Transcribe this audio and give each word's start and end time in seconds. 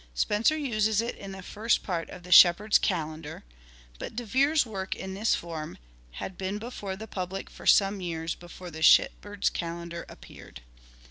•Spenser 0.15 0.57
uses 0.57 0.99
it 0.99 1.13
in 1.15 1.31
the 1.31 1.43
first 1.43 1.83
part 1.83 2.09
of 2.09 2.23
the" 2.23 2.31
Shepherd's 2.41 2.79
Calendar"; 2.79 3.43
but 3.99 4.15
De 4.15 4.25
Vere's 4.25 4.65
work 4.65 4.95
in 4.95 5.13
this 5.13 5.35
form 5.35 5.77
had 6.13 6.39
been 6.39 6.57
before 6.57 6.95
the 6.95 7.05
public 7.05 7.51
for 7.51 7.67
some 7.67 8.01
years 8.01 8.33
before 8.33 8.71
the" 8.71 8.81
Shepherd's 8.97 9.51
Calendar" 9.51 10.07
appeared. 10.09 10.61